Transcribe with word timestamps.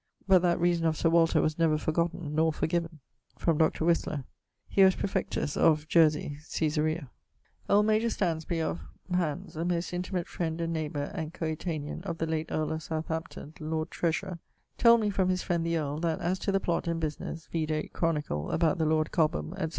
But 0.27 0.41
that 0.41 0.59
reason 0.59 0.87
of 0.87 0.97
Sir 0.97 1.11
Walter 1.11 1.43
was 1.43 1.59
never 1.59 1.77
forgotten 1.77 2.33
nor 2.33 2.51
forgiven. 2.51 3.01
[LXXII.] 3.35 3.43
From 3.45 3.57
Dr. 3.59 3.85
Whistler. 3.85 4.23
He 4.67 4.83
was 4.83 4.95
praefectus 4.95 5.55
(...)of 5.61 5.87
Jarsey 5.87 6.39
(Caesaria). 6.51 7.09
Old 7.69 7.85
major[LXXIII.] 7.85 8.09
Stansby 8.39 8.61
of..., 8.61 8.81
Hants, 9.11 9.55
a 9.55 9.63
most 9.63 9.93
intimate 9.93 10.27
friend 10.27 10.59
and 10.59 10.73
neighbour 10.73 11.11
and 11.13 11.35
coetanean 11.35 12.01
of 12.01 12.17
the 12.17 12.25
late 12.25 12.49
earle 12.51 12.71
of 12.71 12.81
Southampton 12.81 13.53
(Lord 13.59 13.91
Treasurer), 13.91 14.39
told 14.79 15.01
me 15.01 15.11
from 15.11 15.29
his 15.29 15.43
friend, 15.43 15.63
the 15.63 15.77
earle, 15.77 15.99
that 15.99 16.19
as 16.19 16.39
to 16.39 16.51
the 16.51 16.59
plott 16.59 16.87
and 16.87 16.99
businesse 16.99 17.47
(vide 17.53 17.93
Chronicle) 17.93 18.49
about 18.49 18.79
the 18.79 18.85
lord 18.87 19.11
Cobham, 19.11 19.51
etc. 19.51 19.69